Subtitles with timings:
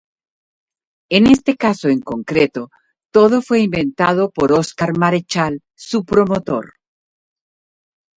[1.11, 2.71] En este caso en concreto,
[3.11, 6.73] todo fue inventado por Oscar Marechal, su promotor.